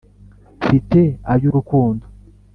[0.61, 1.01] mfite
[1.31, 2.05] ay'urukundo